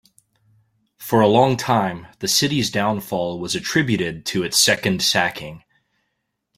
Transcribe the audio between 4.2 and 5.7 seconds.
to its second sacking.